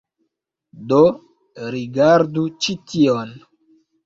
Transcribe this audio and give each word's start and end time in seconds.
Do, 0.93 1.01
rigardu 1.75 2.47
ĉi 2.65 2.77
tion 2.93 3.37